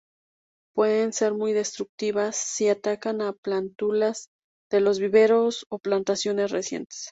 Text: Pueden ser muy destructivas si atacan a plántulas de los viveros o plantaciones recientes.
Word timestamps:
Pueden 0.73 1.13
ser 1.13 1.31
muy 1.35 1.53
destructivas 1.53 2.35
si 2.35 2.69
atacan 2.69 3.21
a 3.21 3.33
plántulas 3.33 4.29
de 4.71 4.79
los 4.81 4.97
viveros 4.97 5.67
o 5.69 5.77
plantaciones 5.77 6.49
recientes. 6.49 7.09